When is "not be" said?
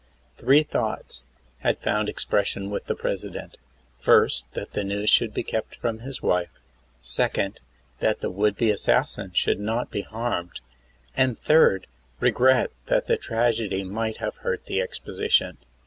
9.59-10.01